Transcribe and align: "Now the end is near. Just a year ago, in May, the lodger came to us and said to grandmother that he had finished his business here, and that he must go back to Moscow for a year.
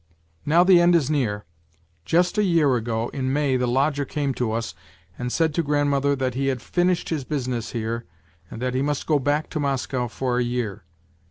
"Now 0.47 0.63
the 0.63 0.81
end 0.81 0.95
is 0.95 1.11
near. 1.11 1.45
Just 2.05 2.35
a 2.39 2.43
year 2.43 2.75
ago, 2.75 3.09
in 3.09 3.31
May, 3.31 3.55
the 3.55 3.67
lodger 3.67 4.03
came 4.03 4.33
to 4.33 4.51
us 4.51 4.73
and 5.15 5.31
said 5.31 5.53
to 5.53 5.61
grandmother 5.61 6.15
that 6.15 6.33
he 6.33 6.47
had 6.47 6.59
finished 6.59 7.09
his 7.09 7.23
business 7.23 7.73
here, 7.73 8.05
and 8.49 8.59
that 8.63 8.73
he 8.73 8.81
must 8.81 9.05
go 9.05 9.19
back 9.19 9.47
to 9.51 9.59
Moscow 9.59 10.07
for 10.07 10.39
a 10.39 10.43
year. 10.43 10.85